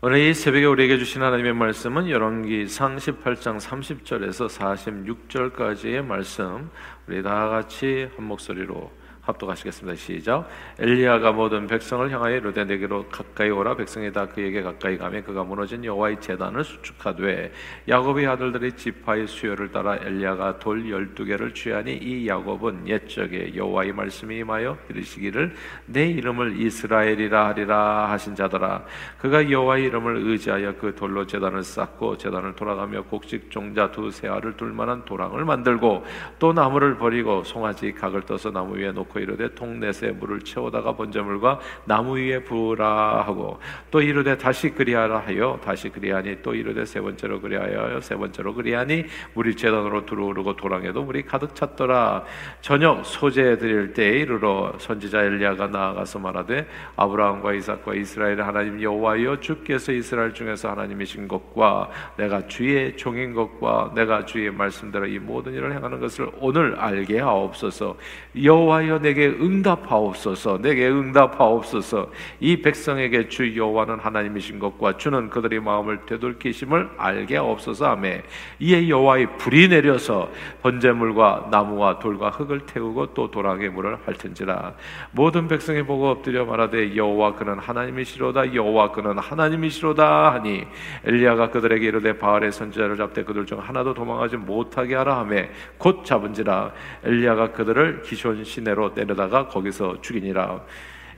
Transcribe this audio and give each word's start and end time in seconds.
오늘 0.00 0.20
이 0.20 0.32
새벽에 0.32 0.64
우리에게 0.64 0.96
주신 0.96 1.22
하나님의 1.22 1.54
말씀은 1.54 2.08
열왕기상 2.08 2.98
18장 2.98 3.58
30절에서 3.58 4.48
46절까지의 4.48 6.04
말씀. 6.04 6.70
우리 7.08 7.20
다 7.20 7.48
같이 7.48 8.08
한 8.14 8.26
목소리로 8.26 8.92
합독하시겠습니다. 9.28 9.96
시작. 9.96 10.48
엘리야가 10.78 11.32
모든 11.32 11.66
백성을 11.66 12.10
향하여 12.10 12.36
이르되 12.36 12.64
내게로 12.64 13.06
가까이 13.08 13.50
오라 13.50 13.76
백성이 13.76 14.12
다 14.12 14.26
그에게 14.26 14.62
가까이 14.62 14.96
가며 14.96 15.22
그가 15.22 15.44
무너진 15.44 15.84
여호와의 15.84 16.20
제단을 16.20 16.64
수축하되 16.64 17.52
야곱의 17.88 18.26
아들들이 18.26 18.72
지파의 18.72 19.26
수요를 19.26 19.70
따라 19.70 19.96
엘리야가 19.96 20.58
돌 20.58 20.88
열두 20.90 21.24
개를 21.24 21.54
취하니 21.54 21.96
이 21.96 22.26
야곱은 22.26 22.88
옛적에 22.88 23.54
여호와의 23.54 23.92
말씀이 23.92 24.38
임하여 24.38 24.76
이르시기를 24.88 25.54
내 25.86 26.06
이름을 26.06 26.60
이스라엘이라 26.60 27.48
하리라 27.48 28.10
하신 28.10 28.34
자더라 28.34 28.84
그가 29.18 29.50
여호와의 29.50 29.84
이름을 29.84 30.16
의지하여 30.16 30.76
그 30.76 30.94
돌로 30.94 31.26
제단을 31.26 31.62
쌓고 31.62 32.16
제단을 32.16 32.56
돌아가며 32.56 33.04
곡식 33.04 33.50
종자 33.50 33.90
두 33.90 34.08
세 34.10 34.26
알을 34.26 34.56
둘 34.56 34.72
만한 34.72 35.04
도랑을 35.04 35.44
만들고 35.44 36.04
또 36.38 36.52
나무를 36.52 36.96
버리고 36.96 37.44
송아지 37.44 37.92
각을 37.92 38.22
떠서 38.22 38.50
나무 38.50 38.76
위에 38.76 38.90
놓고 38.90 39.17
놓고 39.18 39.20
이르되 39.20 39.54
통넷에 39.54 40.12
물을 40.12 40.40
채우다가 40.40 40.94
번제물과 40.96 41.58
나무 41.84 42.16
위에 42.16 42.44
부으라 42.44 43.24
하고 43.26 43.58
또 43.90 44.00
이르되 44.00 44.38
다시 44.38 44.70
그리하라 44.70 45.18
하여 45.18 45.58
다시 45.62 45.88
그리하니 45.88 46.42
또 46.42 46.54
이르되 46.54 46.84
세 46.84 47.00
번째로 47.00 47.40
그리하여 47.40 48.00
세 48.00 48.14
번째로 48.16 48.54
그리하니 48.54 49.04
물이 49.34 49.56
재단으로 49.56 50.06
들어오르고 50.06 50.56
도랑에도 50.56 51.02
물이 51.02 51.24
가득 51.24 51.54
찼더라. 51.54 52.24
저녁 52.60 53.04
소재 53.04 53.58
드릴 53.58 53.92
때에 53.92 54.20
이르러 54.20 54.72
선지자 54.78 55.22
엘리야가 55.24 55.66
나아가서 55.66 56.18
말하되 56.18 56.66
아브라함과 56.96 57.54
이삭과 57.54 57.94
이스라엘 57.94 58.40
하나님 58.40 58.80
여호와여 58.80 59.40
주께서 59.40 59.92
이스라엘 59.92 60.32
중에서 60.32 60.70
하나님이신 60.70 61.28
것과 61.28 61.90
내가 62.16 62.46
주의 62.46 62.96
종인 62.96 63.34
것과 63.34 63.92
내가 63.94 64.24
주의 64.24 64.50
말씀대로 64.50 65.06
이 65.06 65.18
모든 65.18 65.52
일을 65.54 65.74
행하는 65.74 65.98
것을 66.00 66.28
오늘 66.40 66.76
알게 66.78 67.18
하옵소서. 67.18 67.96
여호와여 68.42 69.00
내게 69.08 69.28
응답하옵소서 69.28 70.58
내게 70.58 70.88
응답하옵소서. 70.88 72.10
이 72.40 72.60
백성에게 72.60 73.28
주 73.28 73.56
여호와는 73.56 74.00
하나님이신 74.00 74.58
것과 74.58 74.98
주는 74.98 75.30
그들의 75.30 75.60
마음을 75.60 76.00
되돌키심을 76.04 76.90
알게 76.98 77.36
하옵소서 77.36 77.88
하매 77.90 78.22
이에 78.58 78.88
여호와의 78.88 79.38
불이 79.38 79.68
내려서 79.68 80.30
번제물과 80.62 81.48
나무와 81.50 81.98
돌과 81.98 82.30
흙을 82.30 82.66
태우고 82.66 83.14
또 83.14 83.30
도랑의 83.30 83.70
물을 83.70 83.96
핥은지라. 84.04 84.74
모든 85.12 85.48
백성이 85.48 85.82
보고 85.82 86.08
엎드려 86.08 86.44
말하되 86.44 86.94
여호와 86.94 87.34
그는 87.34 87.58
하나님이시로다 87.58 88.54
여호와 88.54 88.92
그는 88.92 89.18
하나님이시로다 89.18 90.34
하니 90.34 90.64
엘리야가 91.04 91.50
그들에게 91.50 91.86
이르되 91.86 92.18
바알의 92.18 92.52
선지자를 92.52 92.96
잡되 92.96 93.24
그들 93.24 93.46
중 93.46 93.58
하나도 93.58 93.94
도망하지 93.94 94.36
못하게 94.36 94.96
하라 94.96 95.18
하매 95.20 95.48
곧 95.78 96.04
잡은지라. 96.04 96.72
엘리야가 97.04 97.52
그들을 97.52 98.02
기존 98.02 98.44
시내로 98.44 98.87
내려다가 98.94 99.48
거기서 99.48 100.00
죽이니라. 100.00 100.60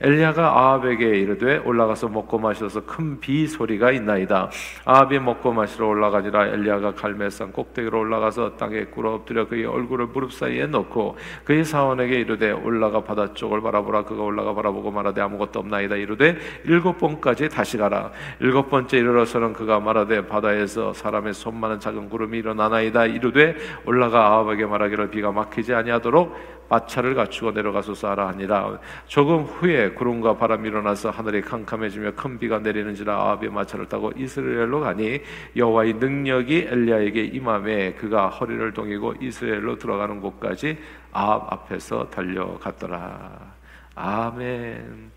엘리야가 0.03 0.57
아합에게 0.57 1.05
이르되 1.19 1.57
올라가서 1.57 2.07
먹고 2.09 2.39
마셔서 2.39 2.85
큰 2.85 3.19
비 3.19 3.45
소리가 3.45 3.91
있나이다. 3.91 4.49
아합이 4.83 5.19
먹고 5.19 5.53
마시러 5.53 5.89
올라가니라 5.89 6.47
엘리야가 6.47 6.95
갈멜산 6.95 7.51
꼭대기로 7.51 7.99
올라가서 7.99 8.57
땅에 8.57 8.85
꿇어 8.85 9.13
엎드려 9.13 9.47
그의 9.47 9.65
얼굴을 9.65 10.07
무릎 10.07 10.33
사이에 10.33 10.65
넣고 10.65 11.17
그의 11.43 11.63
사원에게 11.63 12.19
이르되 12.19 12.49
올라가 12.49 13.03
바다 13.03 13.31
쪽을 13.35 13.61
바라보라 13.61 14.05
그가 14.05 14.23
올라가 14.23 14.55
바라보고 14.55 14.89
말하되 14.89 15.21
아무것도 15.21 15.59
없나이다 15.59 15.97
이르되 15.97 16.35
일곱 16.65 16.97
번까지 16.97 17.49
다시 17.49 17.77
가라 17.77 18.11
일곱 18.39 18.71
번째 18.71 18.97
이르러서는 18.97 19.53
그가 19.53 19.79
말하되 19.79 20.25
바다에서 20.25 20.93
사람의 20.93 21.35
손만한 21.35 21.79
작은 21.79 22.09
구름이 22.09 22.39
일어나나이다 22.39 23.05
이르되 23.05 23.55
올라가 23.85 24.29
아합에게 24.29 24.65
말하기를 24.65 25.11
비가 25.11 25.31
막히지 25.31 25.75
아니하도록 25.75 26.60
마차를 26.71 27.15
갖추고 27.15 27.51
내려가소서 27.51 28.11
하라 28.11 28.29
하니라. 28.29 28.79
조금 29.05 29.43
후에 29.43 29.89
구름과 29.91 30.37
바람이 30.37 30.69
일어나서 30.69 31.09
하늘이 31.09 31.41
캄캄해지며 31.41 32.13
큰 32.13 32.39
비가 32.39 32.59
내리는지라 32.59 33.13
아합의 33.13 33.49
마차를 33.51 33.89
타고 33.89 34.13
이스라엘로 34.15 34.79
가니 34.79 35.21
여호와의 35.57 35.95
능력이 35.95 36.67
엘리야에게 36.69 37.23
임함에 37.25 37.95
그가 37.95 38.29
허리를 38.29 38.73
동이고 38.73 39.15
이스라엘로 39.19 39.77
들어가는 39.79 40.21
곳까지 40.21 40.77
아합 41.11 41.51
앞에서 41.51 42.09
달려갔더라. 42.09 43.53
아멘. 43.95 45.11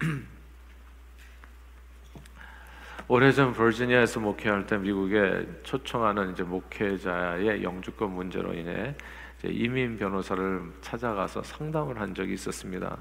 오래전 3.06 3.52
버지니아에서 3.52 4.18
목회할 4.18 4.66
때 4.66 4.78
미국에 4.78 5.46
초청하는 5.62 6.32
이제 6.32 6.42
목회자의 6.42 7.62
영주권 7.62 8.10
문제로 8.12 8.52
인해 8.54 8.96
이민 9.48 9.96
변호사를 9.96 10.62
찾아가서 10.80 11.42
상담을 11.42 12.00
한 12.00 12.14
적이 12.14 12.34
있었습니다. 12.34 12.96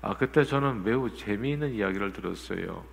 아 0.00 0.16
그때 0.16 0.44
저는 0.44 0.84
매우 0.84 1.12
재미있는 1.14 1.72
이야기를 1.72 2.12
들었어요. 2.12 2.84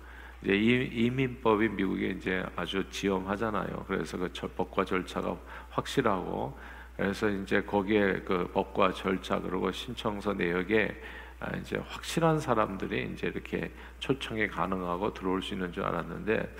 이제 0.42 0.54
이민법이 0.54 1.68
미국에 1.70 2.08
이제 2.08 2.44
아주 2.56 2.88
지엄하잖아요. 2.90 3.84
그래서 3.86 4.18
그 4.18 4.30
법과 4.56 4.84
절차가 4.84 5.36
확실하고 5.70 6.58
그래서 6.96 7.28
이제 7.28 7.62
거기에 7.62 8.22
그 8.24 8.50
법과 8.52 8.92
절차 8.92 9.38
그리고 9.38 9.70
신청서 9.70 10.34
내역에 10.34 11.00
아, 11.38 11.54
이제 11.56 11.76
확실한 11.76 12.40
사람들이 12.40 13.10
이제 13.12 13.26
이렇게 13.26 13.70
초청이 13.98 14.48
가능하고 14.48 15.12
들어올 15.12 15.42
수 15.42 15.54
있는 15.54 15.70
줄 15.70 15.84
알았는데 15.84 16.56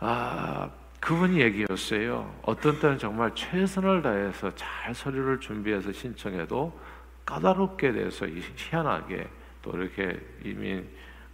아 0.00 0.70
그분이 1.00 1.40
얘기였어요. 1.40 2.32
어떤 2.42 2.78
때는 2.78 2.98
정말 2.98 3.34
최선을 3.34 4.02
다해서 4.02 4.54
잘 4.54 4.94
서류를 4.94 5.40
준비해서 5.40 5.90
신청해도 5.92 6.78
까다롭게 7.24 7.92
돼서 7.92 8.26
희한하게 8.56 9.28
또 9.62 9.72
이렇게 9.76 10.20
이민 10.44 10.86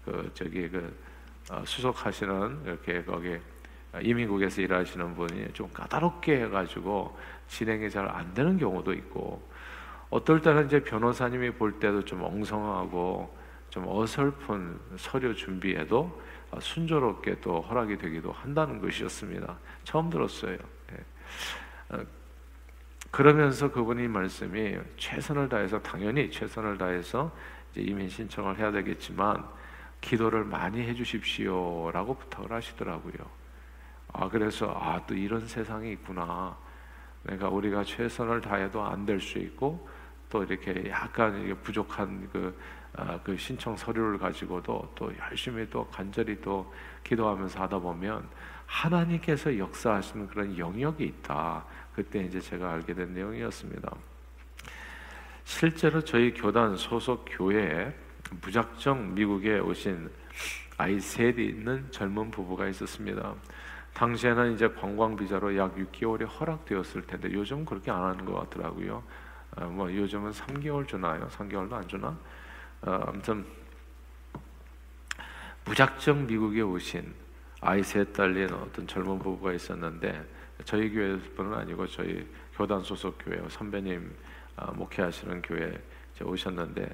그 0.04 0.30
저기 0.34 0.68
그 0.68 0.96
어, 1.50 1.62
수속하시는 1.66 2.62
이렇게 2.64 3.02
거기 3.02 3.36
이민국에서 4.02 4.60
일하시는 4.62 5.14
분이 5.14 5.52
좀 5.52 5.68
까다롭게 5.72 6.42
해가지고 6.44 7.16
진행이 7.48 7.90
잘 7.90 8.08
안 8.08 8.32
되는 8.34 8.58
경우도 8.58 8.92
있고 8.92 9.42
어떨 10.10 10.40
때는 10.40 10.66
이제 10.66 10.82
변호사님이 10.82 11.52
볼 11.52 11.78
때도 11.80 12.04
좀 12.04 12.22
엉성하고 12.22 13.35
좀 13.76 13.84
어설픈 13.88 14.80
서류 14.96 15.34
준비에도 15.34 16.22
아, 16.50 16.58
순조롭게 16.58 17.42
또 17.42 17.60
허락이 17.60 17.98
되기도 17.98 18.32
한다는 18.32 18.80
것이었습니다. 18.80 19.58
처음 19.84 20.08
들었어요. 20.08 20.56
예. 20.92 21.94
어, 21.94 22.00
그러면서 23.10 23.70
그분이 23.70 24.08
말씀이 24.08 24.78
최선을 24.96 25.50
다해서 25.50 25.78
당연히 25.82 26.30
최선을 26.30 26.78
다해서 26.78 27.30
이민 27.76 28.08
신청을 28.08 28.56
해야 28.56 28.72
되겠지만 28.72 29.44
기도를 30.00 30.44
많이 30.44 30.80
해주십시오라고 30.80 32.14
부탁을 32.14 32.52
하시더라고요. 32.52 33.12
아 34.14 34.26
그래서 34.30 34.72
아 34.74 35.04
또 35.06 35.14
이런 35.14 35.46
세상이 35.46 35.92
있구나. 35.92 36.56
그러니까 37.26 37.50
우리가 37.50 37.84
최선을 37.84 38.40
다해도 38.40 38.82
안 38.82 39.04
될 39.04 39.20
수 39.20 39.36
있고 39.38 39.86
또 40.30 40.42
이렇게 40.44 40.88
약간 40.88 41.54
부족한 41.62 42.30
그 42.32 42.58
아, 42.85 42.85
그 43.24 43.36
신청 43.36 43.76
서류를 43.76 44.18
가지고도 44.18 44.92
또 44.94 45.12
열심히 45.18 45.68
또 45.68 45.86
간절히 45.88 46.40
또 46.40 46.72
기도하면서 47.04 47.60
하다 47.60 47.78
보면 47.78 48.28
하나님께서 48.66 49.56
역사하시는 49.56 50.26
그런 50.28 50.56
영역이 50.56 51.04
있다. 51.04 51.64
그때 51.94 52.24
이제 52.24 52.40
제가 52.40 52.72
알게 52.72 52.94
된 52.94 53.14
내용이었습니다. 53.14 53.90
실제로 55.44 56.00
저희 56.00 56.34
교단 56.34 56.76
소속 56.76 57.24
교회에 57.28 57.94
무작정 58.42 59.14
미국에 59.14 59.60
오신 59.60 60.10
아이 60.78 60.98
셋이 60.98 61.44
있는 61.44 61.86
젊은 61.90 62.30
부부가 62.30 62.66
있었습니다. 62.68 63.34
당시에는 63.94 64.52
이제 64.52 64.68
관광 64.68 65.16
비자로 65.16 65.56
약 65.56 65.74
6개월이 65.76 66.26
허락되었을 66.28 67.06
텐데 67.06 67.30
요즘 67.32 67.64
그렇게 67.64 67.90
안 67.90 68.02
하는 68.02 68.24
것 68.24 68.34
같더라고요. 68.34 69.02
아, 69.54 69.64
뭐 69.64 69.90
요즘은 69.90 70.32
3개월 70.32 70.86
주나요? 70.86 71.26
3개월도 71.28 71.72
안 71.72 71.88
주나? 71.88 72.14
어, 72.82 73.00
아무튼 73.06 73.44
무작정 75.64 76.26
미국에 76.26 76.60
오신 76.60 77.12
아이 77.60 77.82
셋 77.82 78.12
딸린 78.12 78.52
어떤 78.52 78.86
젊은 78.86 79.18
부부가 79.18 79.52
있었는데 79.52 80.24
저희 80.64 80.90
교회뿐은 80.90 81.54
아니고 81.54 81.86
저희 81.86 82.26
교단 82.54 82.82
소속 82.82 83.18
교회 83.18 83.42
선배님 83.48 84.14
어, 84.56 84.72
목회하시는 84.72 85.42
교회 85.42 85.78
오셨는데 86.22 86.88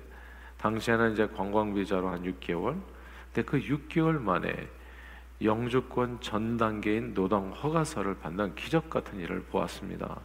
당시에는 0.59 1.13
이제 1.13 1.27
관광 1.27 1.75
비자로 1.75 2.09
한 2.09 2.23
6개월. 2.23 2.81
근데 3.33 3.43
그 3.43 3.59
6개월 3.59 4.21
만에 4.21 4.69
영주권 5.43 6.21
전 6.21 6.57
단계인 6.57 7.15
노동 7.15 7.51
허가서를 7.51 8.17
받는 8.19 8.55
기적 8.55 8.89
같은 8.89 9.19
일을 9.19 9.43
보았습니다. 9.45 10.21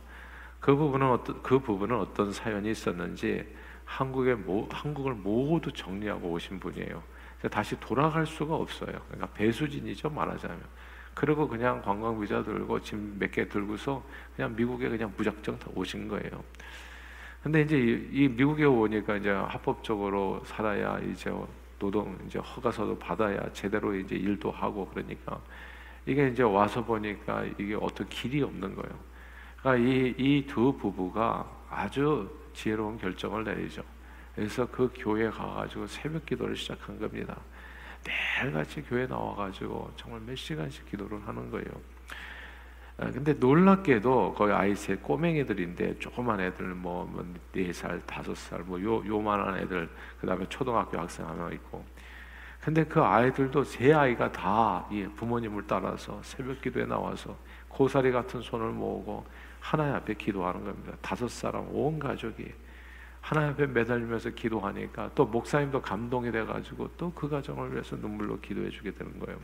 그 0.59 0.75
부분은 0.75 1.09
어떤 1.09 1.41
그 1.41 1.59
부분은 1.59 1.97
어떤 1.97 2.31
사연이 2.31 2.71
있었는지 2.71 3.47
한국의 3.87 4.35
모, 4.37 4.67
한국을 4.71 5.15
모두 5.15 5.71
정리하고 5.71 6.29
오신 6.31 6.59
분이에요. 6.59 7.03
다시 7.51 7.79
돌아갈 7.79 8.25
수가 8.27 8.55
없어요. 8.55 8.91
그러니까 9.07 9.27
배수진이죠 9.33 10.09
말하자면. 10.09 10.61
그리고 11.15 11.47
그냥 11.47 11.81
관광 11.81 12.19
비자 12.19 12.43
들고 12.43 12.81
짐 12.81 13.17
몇 13.19 13.31
개 13.31 13.47
들고서 13.49 14.03
그냥 14.35 14.55
미국에 14.55 14.89
그냥 14.89 15.13
무작정 15.17 15.57
오신 15.75 16.07
거예요. 16.09 16.43
근데 17.43 17.61
이제 17.61 17.77
이, 18.11 18.27
미국에 18.27 18.65
오니까 18.65 19.17
이제 19.17 19.29
합법적으로 19.31 20.43
살아야 20.45 20.99
이제 20.99 21.31
노동 21.79 22.17
이제 22.27 22.39
허가서도 22.39 22.99
받아야 22.99 23.39
제대로 23.53 23.95
이제 23.95 24.15
일도 24.15 24.51
하고 24.51 24.87
그러니까 24.89 25.39
이게 26.05 26.27
이제 26.29 26.43
와서 26.43 26.83
보니까 26.83 27.45
이게 27.59 27.75
어떤 27.79 28.07
길이 28.09 28.41
없는 28.43 28.75
거예요. 28.75 28.99
그러니까 29.61 29.89
이 29.89 30.15
이 30.17 30.47
두 30.47 30.75
부부가 30.77 31.49
아주 31.69 32.29
지혜로운 32.57 32.97
결정을 32.97 33.43
내리죠. 33.43 33.83
그래서 34.33 34.65
그 34.65 34.91
교회 34.95 35.29
가가지고 35.29 35.85
새벽 35.85 36.25
기도를 36.25 36.55
시작한 36.55 36.99
겁니다. 36.99 37.37
매일같이 38.41 38.81
교회 38.81 39.05
나와가지고 39.05 39.91
정말 39.95 40.21
몇 40.21 40.35
시간씩 40.35 40.89
기도를 40.89 41.25
하는 41.27 41.51
거예요. 41.51 41.67
아, 42.99 43.11
근데 43.11 43.33
놀랍게도 43.33 44.33
거기 44.35 44.51
아이 44.51 44.75
세 44.75 44.95
꼬맹이들인데 44.95 45.99
조그만 45.99 46.39
애들 46.39 46.65
뭐네 46.73 47.71
살, 47.73 48.01
다섯 48.07 48.35
살, 48.35 48.61
뭐 48.61 48.81
요 48.81 49.05
요만한 49.05 49.59
애들, 49.59 49.87
그 50.19 50.25
다음에 50.25 50.43
초등학교 50.49 50.97
학생 50.97 51.27
하나 51.27 51.51
있고. 51.51 51.85
근데 52.59 52.83
그 52.83 53.01
아이들도 53.03 53.63
세 53.65 53.93
아이가 53.93 54.31
다 54.31 54.89
부모님을 55.15 55.65
따라서 55.67 56.19
새벽 56.23 56.59
기도에 56.59 56.85
나와서 56.85 57.37
고사리 57.67 58.11
같은 58.11 58.41
손을 58.41 58.71
모으고 58.71 59.25
하나님 59.59 59.95
앞에 59.95 60.13
기도하는 60.13 60.63
겁니다. 60.63 60.93
다섯 61.01 61.29
사람 61.29 61.67
온 61.69 61.99
가족이 61.99 62.51
하나님 63.21 63.51
앞에 63.51 63.67
매달리면서 63.67 64.29
기도하니까 64.31 65.11
또 65.15 65.25
목사님도 65.25 65.81
감동이 65.81 66.31
돼가지고 66.31 66.89
또 66.97 67.11
그 67.13 67.27
가정을 67.27 67.73
위해서 67.73 67.95
눈물로 67.97 68.39
기도해 68.39 68.69
주게 68.69 68.91
되는 68.91 69.19
거예요. 69.19 69.37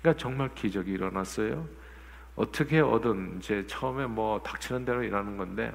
그러니까 0.00 0.20
정말 0.20 0.52
기적이 0.54 0.92
일어났어요. 0.92 1.68
어떻게 2.34 2.80
얻은 2.80 3.38
이제 3.38 3.66
처음에 3.66 4.06
뭐 4.06 4.40
닥치는 4.42 4.84
대로 4.84 5.02
일하는 5.02 5.36
건데 5.36 5.72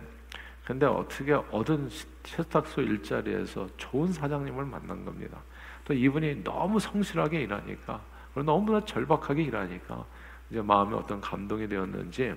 근데 0.66 0.86
어떻게 0.86 1.34
얻은 1.34 1.90
세탁소 2.24 2.82
일자리에서 2.82 3.68
좋은 3.76 4.12
사장님을 4.12 4.66
만난 4.66 5.04
겁니다. 5.04 5.42
또 5.86 5.94
이분이 5.94 6.44
너무 6.44 6.80
성실하게 6.80 7.42
일하니까 7.42 8.02
그리고 8.34 8.52
너무나 8.52 8.84
절박하게 8.84 9.44
일하니까 9.44 10.06
이제 10.50 10.62
마음에 10.62 10.96
어떤 10.96 11.20
감동이 11.20 11.68
되었는지 11.68 12.34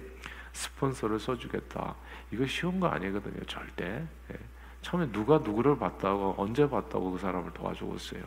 스폰서를 0.57 1.19
써주겠다. 1.19 1.95
이거 2.33 2.47
쉬운 2.47 2.81
거 2.81 2.89
아니거든요, 2.89 3.45
절대. 3.47 4.07
예. 4.33 4.39
처음에 4.83 5.11
누가 5.13 5.39
누구를 5.39 5.79
봤다고 5.79 6.35
언제 6.39 6.69
봤다고 6.69 7.13
그 7.13 7.19
사람을 7.19 7.53
도와주었어요. 7.53 8.23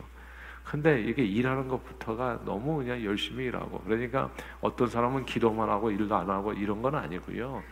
근데 0.64 1.00
이게 1.02 1.24
일하는 1.24 1.68
것부터가 1.68 2.42
너무 2.44 2.76
그냥 2.76 3.02
열심히 3.02 3.46
일하고 3.46 3.80
그러니까 3.80 4.30
어떤 4.60 4.88
사람은 4.88 5.24
기도만 5.24 5.68
하고 5.68 5.90
일도 5.90 6.14
안 6.14 6.30
하고 6.30 6.52
이런 6.52 6.80
건 6.80 6.94
아니고요. 6.94 7.62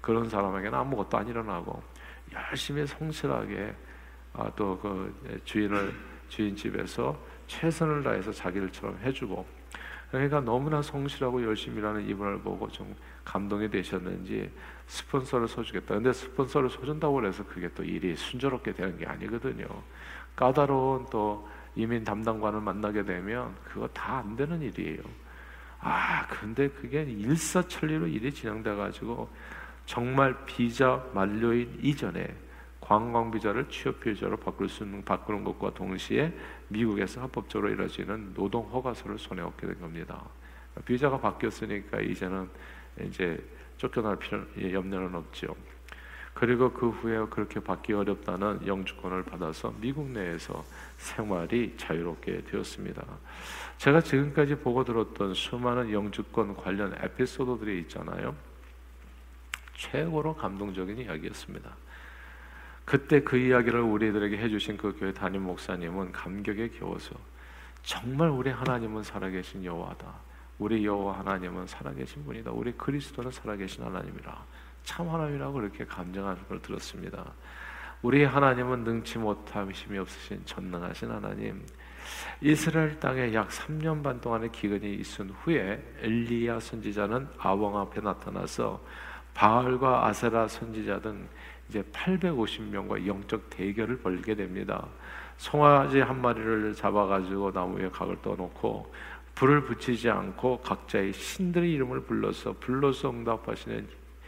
그런 0.00 0.28
사람에게는 0.28 0.78
아무것도 0.78 1.16
안 1.16 1.26
일어나고 1.26 1.82
열심히 2.32 2.86
성실하게 2.86 3.74
아, 4.34 4.50
또그 4.56 5.42
주인을 5.44 5.94
주인 6.28 6.54
집에서 6.54 7.18
최선을 7.46 8.02
다해서 8.02 8.30
자기들처럼 8.30 8.98
해주고 9.02 9.46
그러니까 10.10 10.40
너무나 10.40 10.82
성실하고 10.82 11.42
열심히 11.42 11.78
일하는 11.78 12.06
이분을 12.08 12.40
보고 12.40 12.68
좀 12.68 12.94
감동이 13.24 13.70
되셨는지 13.70 14.50
스폰서를 14.86 15.48
써주겠다. 15.48 15.94
근데 15.94 16.12
스폰서를 16.12 16.70
써준다고 16.70 17.24
해서 17.26 17.44
그게 17.46 17.68
또 17.74 17.82
일이 17.82 18.14
순조롭게 18.16 18.72
되는 18.72 18.96
게 18.98 19.06
아니거든요. 19.06 19.66
까다로운 20.36 21.06
또 21.10 21.48
이민 21.74 22.04
담당관을 22.04 22.60
만나게 22.60 23.04
되면 23.04 23.54
그거 23.64 23.88
다 23.88 24.18
안 24.18 24.36
되는 24.36 24.60
일이에요. 24.60 25.00
아, 25.80 26.26
근데 26.28 26.68
그게 26.68 27.02
일사천리로 27.02 28.06
일이 28.06 28.32
진행돼 28.32 28.74
가지고 28.74 29.28
정말 29.86 30.34
비자 30.46 31.04
만료인 31.12 31.78
이전에 31.82 32.34
관광 32.80 33.30
비자를 33.30 33.68
취업 33.68 34.00
비자로 34.00 34.36
바꿀 34.36 34.68
수 34.68 34.84
있는 34.84 35.04
바꾸는 35.04 35.44
것과 35.44 35.72
동시에 35.74 36.32
미국에서 36.68 37.22
합법적으로 37.22 37.70
이루어지는 37.70 38.34
노동 38.34 38.64
허가서를 38.70 39.18
손에 39.18 39.42
얻게 39.42 39.66
된 39.66 39.80
겁니다. 39.80 40.22
비자가 40.84 41.18
바뀌었으니까 41.18 42.00
이제는 42.00 42.48
이제 43.02 43.42
쫓겨날 43.76 44.16
필요 44.16 44.44
염려는 44.56 45.14
없죠. 45.14 45.54
그리고 46.34 46.72
그 46.72 46.90
후에 46.90 47.26
그렇게 47.30 47.60
받기 47.60 47.92
어렵다는 47.92 48.66
영주권을 48.66 49.22
받아서 49.22 49.72
미국 49.80 50.08
내에서 50.08 50.64
생활이 50.98 51.74
자유롭게 51.76 52.42
되었습니다. 52.44 53.04
제가 53.78 54.00
지금까지 54.00 54.56
보고 54.56 54.84
들었던 54.84 55.32
수많은 55.34 55.92
영주권 55.92 56.56
관련 56.56 56.94
에피소드들이 57.00 57.78
있잖아요. 57.82 58.34
최고로 59.76 60.34
감동적인 60.34 60.98
이야기였습니다. 60.98 61.76
그때 62.84 63.22
그 63.22 63.36
이야기를 63.36 63.80
우리들에게 63.80 64.36
해주신 64.36 64.76
그 64.76 64.94
교회 64.98 65.12
담임 65.12 65.42
목사님은 65.42 66.12
감격에 66.12 66.68
겨워서 66.70 67.14
정말 67.82 68.28
우리 68.28 68.50
하나님은 68.50 69.02
살아계신 69.02 69.64
여호와다. 69.64 70.12
우리 70.58 70.84
여호와 70.84 71.18
하나님은 71.20 71.66
살아계신 71.66 72.24
분이다. 72.24 72.50
우리 72.52 72.72
그리스도는 72.72 73.30
살아계신 73.30 73.84
하나님이라. 73.84 74.44
참 74.84 75.08
하나님이라고 75.08 75.52
그렇게 75.54 75.84
감정하는 75.84 76.46
걸 76.48 76.60
들었습니다. 76.60 77.32
우리 78.02 78.24
하나님은 78.24 78.84
능치 78.84 79.18
못함이 79.18 79.72
없으신 79.98 80.42
전능하신 80.44 81.10
하나님. 81.10 81.64
이스라엘 82.40 83.00
땅에 83.00 83.32
약 83.32 83.48
3년 83.48 84.02
반 84.02 84.20
동안의 84.20 84.52
기근이 84.52 84.94
있은 84.96 85.30
후에 85.30 85.82
엘리야 86.00 86.60
선지자는 86.60 87.28
아왕 87.38 87.78
앞에 87.78 88.02
나타나서 88.02 88.80
바알과 89.32 90.06
아세라 90.06 90.46
선지자 90.46 91.00
등 91.00 91.26
이제 91.68 91.82
850명과 91.82 93.06
영적 93.06 93.48
대결을 93.50 93.98
벌게 93.98 94.34
됩니다. 94.34 94.86
송아지 95.36 96.00
한 96.00 96.20
마리를 96.20 96.74
잡아가지고 96.74 97.50
나무에 97.52 97.88
각을 97.88 98.20
떠놓고 98.22 98.92
불을 99.34 99.64
붙이지 99.64 100.08
않고 100.10 100.60
각자의 100.60 101.12
신들의 101.12 101.72
이름을 101.72 102.02
불러서 102.02 102.54
불러서 102.60 103.10
응답하시는 103.10 103.86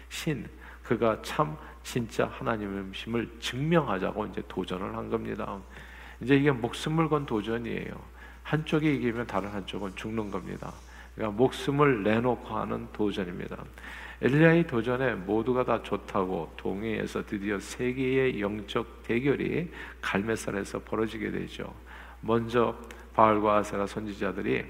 신 0.08 0.48
그가 0.82 1.20
참 1.22 1.56
진짜 1.82 2.26
하나님임을 2.26 3.30
증명하자고 3.40 4.26
이제 4.26 4.42
도전을 4.48 4.96
한 4.96 5.08
겁니다. 5.10 5.60
이제 6.20 6.36
이게 6.36 6.50
목숨을 6.50 7.08
건 7.08 7.26
도전이에요. 7.26 8.16
한쪽이 8.42 8.96
이기면 8.96 9.26
다른 9.26 9.50
한쪽은 9.50 9.96
죽는 9.96 10.30
겁니다. 10.30 10.72
그러니까 11.14 11.36
목숨을 11.36 12.02
내놓고 12.02 12.54
하는 12.54 12.88
도전입니다. 12.92 13.64
엘리야의 14.22 14.66
도전에 14.66 15.14
모두가 15.14 15.64
다 15.64 15.82
좋다고 15.82 16.54
동의해서 16.56 17.24
드디어 17.26 17.58
세계의 17.58 18.40
영적 18.40 19.02
대결이 19.02 19.70
갈매산에서 20.00 20.80
벌어지게 20.80 21.30
되죠. 21.30 21.74
먼저 22.20 22.76
바알과 23.14 23.56
아세라 23.56 23.86
선지자들이 23.86 24.64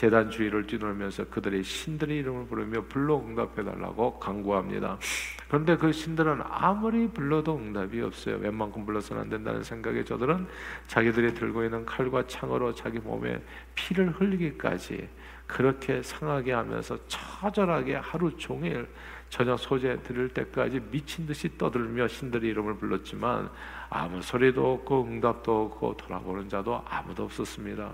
재단 0.00 0.30
주위를 0.30 0.66
뛰놀면서 0.66 1.26
그들의 1.26 1.62
신들의 1.62 2.16
이름을 2.20 2.46
부르며 2.46 2.84
불러 2.88 3.18
응답해 3.18 3.62
달라고 3.62 4.18
강구합니다. 4.18 4.98
그런데 5.46 5.76
그 5.76 5.92
신들은 5.92 6.40
아무리 6.42 7.06
불러도 7.06 7.54
응답이 7.54 8.00
없어요. 8.00 8.36
웬만큼 8.36 8.86
불러서는 8.86 9.24
안 9.24 9.28
된다는 9.28 9.62
생각에 9.62 10.02
저들은 10.02 10.46
자기들이 10.86 11.34
들고 11.34 11.64
있는 11.64 11.84
칼과 11.84 12.26
창으로 12.26 12.74
자기 12.74 12.98
몸에 12.98 13.42
피를 13.74 14.08
흘리기까지 14.12 15.06
그렇게 15.50 16.00
상하게 16.00 16.52
하면서 16.52 16.96
처절하게 17.08 17.96
하루 17.96 18.36
종일 18.36 18.86
저녁 19.28 19.58
소재 19.58 20.00
들을 20.02 20.28
때까지 20.28 20.80
미친 20.90 21.26
듯이 21.26 21.56
떠들며 21.58 22.06
신들의 22.08 22.48
이름을 22.50 22.76
불렀지만 22.76 23.50
아무 23.88 24.22
소리도 24.22 24.74
없고 24.74 25.04
응답도 25.04 25.64
없고 25.64 25.96
돌아보는 25.96 26.48
자도 26.48 26.82
아무도 26.88 27.24
없었습니다. 27.24 27.92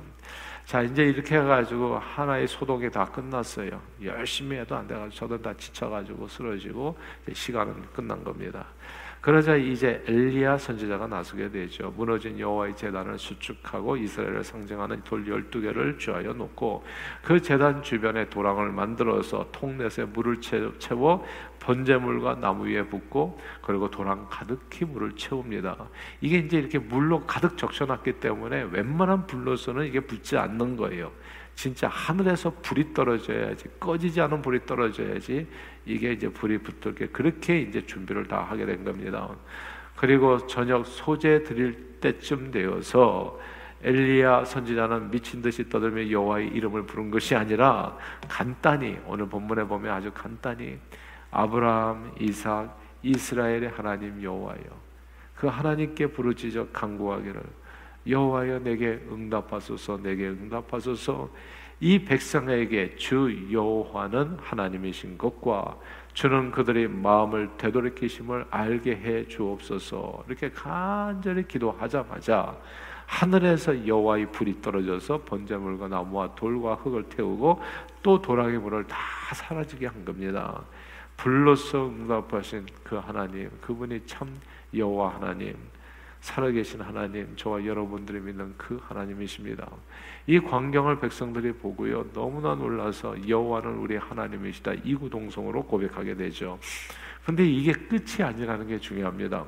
자 0.66 0.82
이제 0.82 1.04
이렇게 1.04 1.36
해가지고 1.36 1.98
하나의 1.98 2.46
소독이 2.46 2.90
다 2.90 3.06
끝났어요. 3.06 3.80
열심히 4.02 4.56
해도 4.58 4.76
안 4.76 4.86
돼가지고 4.86 5.14
저도 5.14 5.42
다 5.42 5.54
지쳐가지고 5.56 6.28
쓰러지고 6.28 6.98
시간은 7.32 7.86
끝난 7.94 8.22
겁니다. 8.22 8.66
그러자 9.20 9.56
이제 9.56 10.04
엘리야 10.06 10.56
선지자가 10.56 11.08
나서게 11.08 11.50
되죠. 11.50 11.92
무너진 11.96 12.38
여호와의 12.38 12.76
제단을 12.76 13.18
수축하고 13.18 13.96
이스라엘을 13.96 14.44
상징하는 14.44 15.02
돌 15.02 15.24
12개를 15.24 15.98
주하여 15.98 16.32
놓고 16.32 16.84
그 17.24 17.42
제단 17.42 17.82
주변에 17.82 18.28
도랑을 18.28 18.70
만들어서 18.70 19.48
통넷에 19.50 20.04
물을 20.04 20.40
채워 20.40 21.24
번제물과 21.58 22.36
나무 22.36 22.68
위에 22.68 22.84
붓고 22.84 23.40
그리고 23.62 23.90
도랑 23.90 24.28
가득히 24.30 24.84
물을 24.84 25.16
채웁니다. 25.16 25.76
이게 26.20 26.38
이제 26.38 26.58
이렇게 26.58 26.78
물로 26.78 27.26
가득 27.26 27.58
적셔놨기 27.58 28.20
때문에 28.20 28.68
웬만한 28.70 29.26
불로서는 29.26 29.86
이게 29.86 29.98
붙지 29.98 30.36
않는 30.36 30.76
거예요. 30.76 31.10
진짜 31.56 31.88
하늘에서 31.88 32.52
불이 32.62 32.92
떨어져야지 32.92 33.64
꺼지지 33.80 34.20
않은 34.20 34.42
불이 34.42 34.66
떨어져야지 34.66 35.48
이게 35.86 36.12
이제 36.12 36.28
불이 36.28 36.58
붙을 36.58 36.94
게 36.94 37.06
그렇게 37.06 37.60
이제 37.60 37.84
준비를 37.84 38.28
다 38.28 38.42
하게 38.42 38.66
된 38.66 38.84
겁니다. 38.84 39.34
그리고 39.96 40.46
저녁 40.46 40.86
소재 40.86 41.42
드릴 41.42 41.98
때쯤 42.00 42.50
되어서 42.50 43.40
엘리야 43.82 44.44
선지자는 44.44 45.10
미친 45.10 45.40
듯이 45.40 45.66
떠들며 45.68 46.10
여호와의 46.10 46.48
이름을 46.48 46.84
부른 46.84 47.10
것이 47.10 47.34
아니라 47.34 47.96
간단히 48.28 48.98
오늘 49.06 49.26
본문에 49.26 49.64
보면 49.64 49.92
아주 49.92 50.10
간단히 50.12 50.78
아브라함, 51.30 52.12
이삭, 52.20 52.78
이스라엘의 53.02 53.70
하나님 53.70 54.22
여호와여 54.22 54.86
그 55.34 55.46
하나님께 55.46 56.08
부르짖어 56.08 56.68
간구하기를 56.72 57.42
여호와여 58.08 58.60
내게 58.60 59.00
응답하소서 59.10 59.98
내게 60.02 60.28
응답하소서. 60.28 61.28
이 61.78 61.98
백성에게 61.98 62.96
주 62.96 63.52
여호와는 63.52 64.38
하나님이신 64.40 65.18
것과 65.18 65.76
주는 66.14 66.50
그들의 66.50 66.88
마음을 66.88 67.50
되돌이키심을 67.58 68.46
알게 68.50 68.96
해 68.96 69.28
주옵소서. 69.28 70.24
이렇게 70.26 70.50
간절히 70.50 71.46
기도하자마자 71.46 72.56
하늘에서 73.04 73.86
여호와의 73.86 74.32
불이 74.32 74.60
떨어져서 74.62 75.22
번제물과 75.24 75.88
나무와 75.88 76.34
돌과 76.34 76.76
흙을 76.76 77.04
태우고 77.10 77.60
또 78.02 78.20
도랑의 78.22 78.58
물을 78.58 78.84
다 78.86 78.96
사라지게 79.34 79.86
한 79.86 80.04
겁니다. 80.04 80.62
불로서 81.16 81.86
응답하신 81.86 82.66
그 82.82 82.96
하나님, 82.96 83.50
그분이 83.60 84.00
참 84.06 84.34
여호와 84.74 85.16
하나님, 85.16 85.56
살아계신 86.20 86.80
하나님, 86.80 87.34
저와 87.36 87.64
여러분들이 87.64 88.20
믿는 88.20 88.54
그 88.56 88.80
하나님이십니다. 88.88 89.68
이 90.26 90.40
광경을 90.40 91.00
백성들이 91.00 91.52
보고요, 91.52 92.12
너무나 92.12 92.54
놀라서 92.54 93.16
여호와는 93.28 93.78
우리 93.78 93.96
하나님이시다 93.96 94.74
이구동성으로 94.84 95.64
고백하게 95.64 96.16
되죠. 96.16 96.58
근데 97.24 97.44
이게 97.44 97.72
끝이 97.72 98.22
아니라는 98.22 98.66
게 98.68 98.78
중요합니다. 98.78 99.44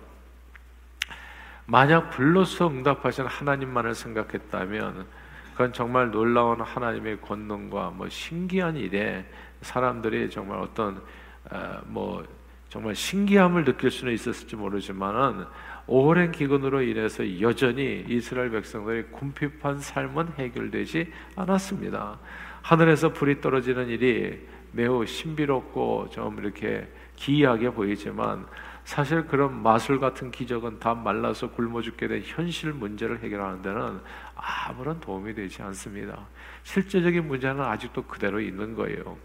만약 1.67 2.11
불로서 2.11 2.69
응답하신 2.69 3.27
하나님만을 3.27 3.95
생각했다면 3.95 5.07
그건 5.53 5.73
정말 5.73 6.11
놀라운 6.11 6.61
하나님의 6.61 7.21
권능과 7.21 7.91
뭐 7.91 8.09
신기한 8.09 8.77
일에 8.77 9.27
사람들이 9.61 10.31
정말 10.31 10.61
어떤 10.61 11.03
어, 11.51 11.81
뭐 11.87 12.25
정말 12.69 12.95
신기함을 12.95 13.65
느낄 13.65 13.91
수는 13.91 14.13
있었을지 14.13 14.57
모르지만은 14.57 15.47
오랜 15.91 16.33
기근으로 16.33 16.83
인해서 16.83 17.41
여전히 17.41 18.05
이스라엘 18.07 18.51
백성들의 18.51 19.11
궁핍한 19.11 19.81
삶은 19.81 20.35
해결되지 20.39 21.11
않았습니다. 21.35 22.19
하늘에서 22.61 23.15
불이 23.15 23.41
떨어지는 23.41 23.89
일이 23.89 24.47
매우 24.73 25.07
신비롭고 25.07 26.09
좀 26.11 26.39
이렇게 26.41 26.87
기이하게 27.17 27.71
보이지만 27.71 28.47
사실 28.85 29.27
그런 29.27 29.63
마술 29.63 29.99
같은 29.99 30.31
기적은 30.31 30.79
다 30.79 30.95
말라서 30.95 31.51
굶어 31.51 31.81
죽게 31.81 32.07
된 32.07 32.23
현실 32.23 32.75
문제를 32.75 33.21
해결하는 33.21 33.63
데는 33.63 34.01
아무런 34.37 35.01
도움이 35.01 35.35
되지 35.35 35.63
않습니다. 35.63 36.27
실제적인 36.65 37.27
문제는 37.27 37.63
아직도 37.63 38.03
그대로 38.03 38.41
있는 38.41 38.75
거예요. 38.75 39.17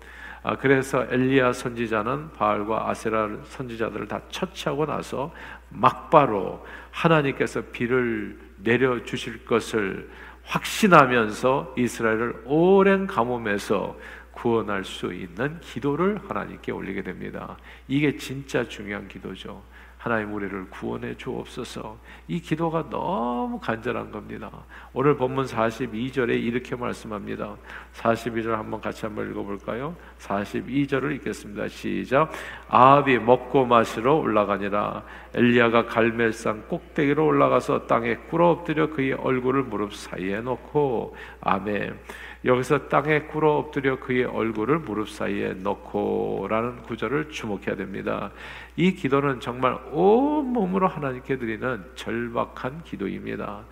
아, 0.46 0.58
그래서 0.58 1.05
엘리야 1.10 1.53
선지자는 1.53 2.34
바알과 2.34 2.89
아세라 2.89 3.29
선지자들을 3.46 4.10
다 4.10 4.20
처치하고 4.29 4.86
나서 4.86 5.34
막바로 5.74 6.65
하나님께서 6.92 7.62
비를 7.72 8.39
내려 8.58 9.03
주실 9.03 9.46
것을 9.46 10.10
확신하면서 10.44 11.75
이스라엘을 11.77 12.44
오랜 12.46 13.08
가뭄에서 13.08 13.98
구원할 14.32 14.84
수 14.84 15.13
있는 15.13 15.60
기도를 15.62 16.20
하나님께 16.27 16.72
올리게 16.72 17.03
됩니다. 17.03 17.58
이게 17.88 18.18
진짜 18.18 18.68
중요한 18.68 19.08
기도죠. 19.08 19.63
하나님 20.03 20.33
우리를 20.33 20.69
구원해 20.69 21.15
주옵소서. 21.15 21.98
이 22.27 22.41
기도가 22.41 22.89
너무 22.89 23.57
간절한 23.57 24.12
겁니다. 24.12 24.51
오늘 24.91 25.15
본문 25.15 25.45
42절에 25.45 26.43
이렇게 26.43 26.75
말씀합니다. 26.75 27.55
42절 27.93 28.50
한번 28.50 28.81
같이 28.81 29.05
한번 29.05 29.31
읽어볼까요? 29.31 29.95
42절을 30.19 31.15
읽겠습니다. 31.15 31.69
시작. 31.69 32.33
아합이 32.67 33.17
먹고 33.19 33.65
마시러 33.65 34.15
올라가니라. 34.15 35.05
엘리야가 35.36 35.86
갈멜산 35.86 36.67
꼭대기로 36.67 37.25
올라가서 37.25 37.88
땅에 37.88 38.15
꿇어 38.29 38.50
엎드려 38.50 38.89
그의 38.89 39.13
얼굴을 39.13 39.63
무릎 39.63 39.95
사이에 39.95 40.41
놓고 40.41 41.15
아멘. 41.39 41.98
여기서 42.45 42.89
땅에 42.89 43.21
꿇어 43.21 43.57
엎드려 43.57 44.00
그의 44.00 44.25
얼굴을 44.25 44.79
무릎 44.79 45.09
사이에 45.09 45.53
넣고라는 45.53 46.83
구절을 46.83 47.29
주목해야 47.29 47.75
됩니다. 47.77 48.31
이 48.75 48.93
기도는 48.93 49.39
정말 49.39 49.77
온 49.91 50.47
몸으로 50.47 50.88
하나님께 50.88 51.38
드리는 51.38 51.85
절박한 51.95 52.83
기도입니다. 52.83 53.63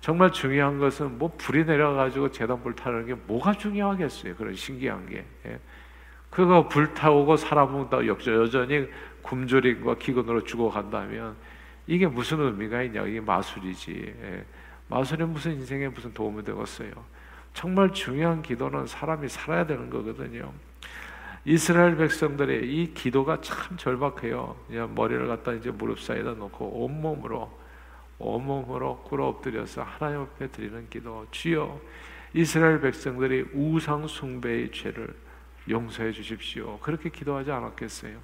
정말 0.00 0.30
중요한 0.32 0.78
것은 0.78 1.18
뭐 1.18 1.32
불이 1.36 1.64
내려가지고 1.64 2.30
재단 2.30 2.62
불 2.62 2.74
타는 2.74 3.06
게 3.06 3.14
뭐가 3.14 3.54
중요하겠어요? 3.54 4.36
그런 4.36 4.54
신기한 4.54 5.06
게. 5.06 5.24
예. 5.46 5.58
그거 6.30 6.68
불타오고 6.68 7.36
사람은 7.36 7.88
여전히 7.92 8.88
굶주림과 9.22 9.96
기근으로 9.96 10.42
죽어간다면 10.44 11.36
이게 11.86 12.06
무슨 12.06 12.40
의미가 12.40 12.82
있냐? 12.84 13.02
이게 13.02 13.20
마술이지. 13.20 14.14
예. 14.22 14.44
마술이 14.88 15.24
무슨 15.24 15.52
인생에 15.52 15.88
무슨 15.88 16.12
도움이 16.12 16.42
되겠어요? 16.44 16.90
정말 17.54 17.92
중요한 17.92 18.42
기도는 18.42 18.86
사람이 18.86 19.28
살아야 19.28 19.66
되는 19.66 19.90
거거든요. 19.90 20.52
이스라엘 21.44 21.96
백성들의 21.96 22.72
이 22.72 22.94
기도가 22.94 23.40
참 23.40 23.76
절박해요. 23.76 24.56
그냥 24.68 24.94
머리를 24.94 25.26
갖다 25.26 25.52
이제 25.52 25.70
무릎 25.70 26.00
사이에다 26.00 26.32
놓고 26.32 26.84
온몸으로 26.84 27.50
온몸으로 28.18 28.98
꿇어 29.02 29.26
엎드려서 29.26 29.82
하나님 29.82 30.20
앞에 30.20 30.48
드리는 30.48 30.88
기도. 30.88 31.26
주여 31.30 31.80
이스라엘 32.34 32.80
백성들이 32.80 33.46
우상 33.52 34.06
숭배의 34.06 34.70
죄를 34.70 35.14
용서해 35.68 36.12
주십시오. 36.12 36.78
그렇게 36.78 37.10
기도하지 37.10 37.50
않았겠어요? 37.50 38.18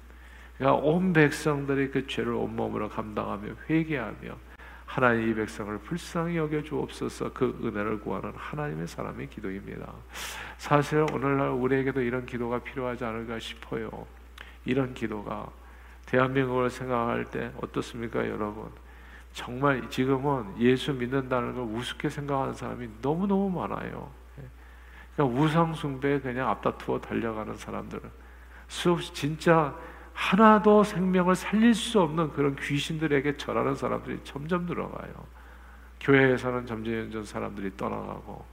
그러니까 0.57 0.85
온 0.85 1.13
백성들이 1.13 1.91
그 1.91 2.07
죄를 2.07 2.33
온몸으로 2.33 2.89
감당하며 2.89 3.53
회개하며 3.69 4.48
하나님 4.89 5.29
이 5.29 5.35
백성을 5.35 5.77
불쌍히 5.77 6.35
여겨 6.35 6.63
주옵소서 6.63 7.31
그 7.31 7.55
은혜를 7.63 7.99
구하는 7.99 8.33
하나님의 8.35 8.87
사람의 8.87 9.29
기도입니다. 9.29 9.93
사실 10.57 11.05
오늘날 11.13 11.49
우리에게도 11.49 12.01
이런 12.01 12.25
기도가 12.25 12.57
필요하지 12.57 13.05
않을까 13.05 13.37
싶어요. 13.37 14.07
이런 14.65 14.95
기도가 14.95 15.47
대한민국을 16.07 16.71
생각할 16.71 17.25
때 17.25 17.51
어떻습니까, 17.61 18.27
여러분? 18.27 18.67
정말 19.31 19.87
지금은 19.91 20.59
예수 20.59 20.91
믿는다는 20.91 21.53
걸 21.53 21.65
우습게 21.65 22.09
생각하는 22.09 22.55
사람이 22.55 22.89
너무너무 22.99 23.47
많아요. 23.51 24.09
그러니까 25.15 25.39
우상숭배에 25.39 26.19
그냥 26.19 26.49
앞다투어 26.49 26.99
달려가는 26.99 27.55
사람들은 27.55 28.09
수없이 28.67 29.13
진짜 29.13 29.75
하나도 30.19 30.83
생명을 30.83 31.33
살릴 31.33 31.73
수 31.73 32.01
없는 32.01 32.33
그런 32.33 32.53
귀신들에게 32.57 33.37
절하는 33.37 33.73
사람들이 33.73 34.19
점점 34.25 34.65
늘어가요. 34.65 35.13
교회에서는 36.01 36.65
점점 36.65 37.23
사람들이 37.23 37.77
떠나가고. 37.77 38.45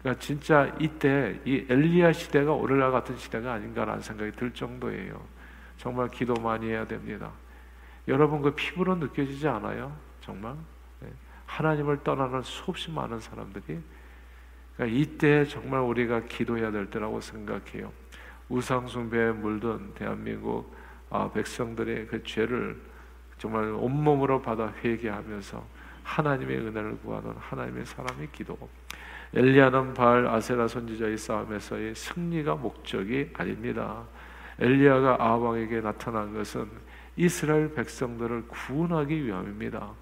그러니까 0.00 0.20
진짜 0.20 0.74
이때 0.80 1.40
이 1.44 1.64
엘리야 1.70 2.12
시대가 2.12 2.52
오늘날 2.52 2.90
같은 2.90 3.16
시대가 3.16 3.52
아닌가라는 3.52 4.00
생각이 4.02 4.32
들 4.32 4.52
정도예요. 4.52 5.24
정말 5.76 6.08
기도 6.08 6.34
많이 6.34 6.66
해야 6.66 6.84
됩니다. 6.84 7.30
여러분 8.08 8.42
그 8.42 8.50
피부로 8.50 8.96
느껴지지 8.96 9.46
않아요? 9.46 9.96
정말 10.20 10.56
네. 10.98 11.08
하나님을 11.46 12.02
떠나는 12.02 12.42
수없이 12.42 12.90
많은 12.90 13.20
사람들이 13.20 13.80
그러니까 14.76 14.98
이때 14.98 15.44
정말 15.44 15.82
우리가 15.82 16.22
기도해야 16.24 16.72
될 16.72 16.90
때라고 16.90 17.20
생각해요. 17.20 17.92
우상숭배에 18.48 19.30
물든 19.30 19.94
대한민국 19.94 20.74
아, 21.10 21.30
백성들의 21.32 22.06
그 22.08 22.22
죄를 22.24 22.80
정말 23.38 23.64
온몸으로 23.64 24.42
받아 24.42 24.72
회개하면서 24.82 25.64
하나님의 26.02 26.58
은혜를 26.58 26.98
구하는 26.98 27.32
하나님의 27.38 27.84
사람의 27.86 28.28
기도. 28.32 28.56
엘리야는 29.34 29.94
바알 29.94 30.26
아세라 30.26 30.68
선지자의 30.68 31.18
싸움에서의 31.18 31.94
승리가 31.94 32.54
목적이 32.54 33.30
아닙니다. 33.34 34.04
엘리야가 34.58 35.16
아왕에게 35.18 35.80
나타난 35.80 36.32
것은 36.32 36.68
이스라엘 37.16 37.72
백성들을 37.74 38.46
구원하기 38.48 39.26
위함입니다. 39.26 39.92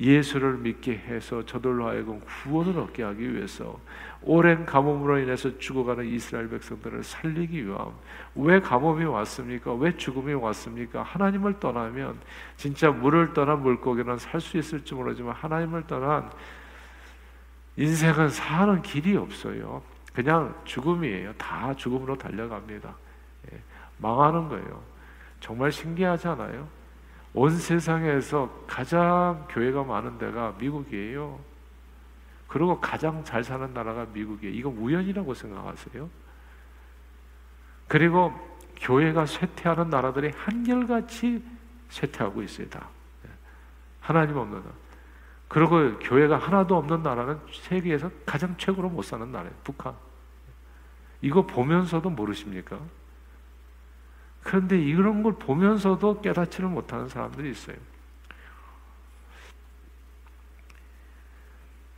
예수를 0.00 0.56
믿게 0.56 0.92
해서 0.92 1.44
저들로 1.44 1.86
하여금 1.86 2.20
구원을 2.20 2.78
얻게 2.78 3.02
하기 3.02 3.34
위해서 3.34 3.78
오랜 4.22 4.64
가뭄으로 4.64 5.18
인해서 5.18 5.58
죽어가는 5.58 6.06
이스라엘 6.06 6.48
백성들을 6.48 7.04
살리기 7.04 7.66
위함. 7.66 7.92
왜 8.34 8.60
가뭄이 8.60 9.04
왔습니까? 9.04 9.74
왜 9.74 9.94
죽음이 9.96 10.32
왔습니까? 10.32 11.02
하나님을 11.02 11.60
떠나면 11.60 12.18
진짜 12.56 12.90
물을 12.90 13.34
떠난 13.34 13.62
물고기는 13.62 14.18
살 14.18 14.40
수 14.40 14.56
있을지 14.56 14.94
모르지만 14.94 15.34
하나님을 15.34 15.86
떠난 15.86 16.30
인생은 17.76 18.30
사는 18.30 18.80
길이 18.82 19.16
없어요. 19.16 19.82
그냥 20.14 20.54
죽음이에요. 20.64 21.34
다 21.34 21.74
죽음으로 21.74 22.16
달려갑니다. 22.16 22.94
예, 23.52 23.58
망하는 23.98 24.48
거예요. 24.48 24.82
정말 25.40 25.70
신기하지 25.70 26.28
않아요? 26.28 26.79
온 27.32 27.56
세상에서 27.56 28.64
가장 28.66 29.46
교회가 29.50 29.84
많은 29.84 30.18
데가 30.18 30.54
미국이에요. 30.58 31.38
그리고 32.48 32.80
가장 32.80 33.22
잘 33.22 33.44
사는 33.44 33.72
나라가 33.72 34.06
미국이에요. 34.12 34.54
이거 34.54 34.68
우연이라고 34.68 35.32
생각하세요? 35.34 36.10
그리고 37.86 38.32
교회가 38.76 39.26
쇠퇴하는 39.26 39.90
나라들이 39.90 40.30
한결같이 40.36 41.42
쇠퇴하고 41.90 42.42
있어요. 42.42 42.68
다 42.68 42.88
하나님 44.00 44.36
없는 44.36 44.58
나라. 44.58 44.72
그리고 45.48 45.98
교회가 45.98 46.38
하나도 46.38 46.76
없는 46.76 47.02
나라는 47.02 47.38
세계에서 47.52 48.10
가장 48.24 48.56
최고로 48.56 48.88
못 48.88 49.02
사는 49.02 49.30
나라예요. 49.30 49.54
북한. 49.62 49.94
이거 51.22 51.44
보면서도 51.46 52.10
모르십니까? 52.10 52.78
그런데 54.42 54.78
이런 54.78 55.22
걸 55.22 55.34
보면서도 55.34 56.20
깨닫지를 56.22 56.68
못하는 56.68 57.08
사람들이 57.08 57.50
있어요. 57.50 57.76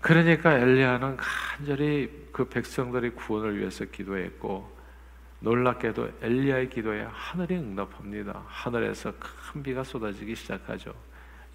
그러니까 0.00 0.58
엘리야는 0.58 1.16
간절히 1.16 2.28
그 2.32 2.48
백성들의 2.48 3.14
구원을 3.14 3.58
위해서 3.58 3.84
기도했고 3.84 4.70
놀랍게도 5.38 6.10
엘리야의 6.20 6.70
기도에 6.70 7.06
하늘이 7.08 7.56
응답합니다. 7.56 8.42
하늘에서 8.46 9.12
큰 9.18 9.62
비가 9.62 9.84
쏟아지기 9.84 10.34
시작하죠. 10.34 10.92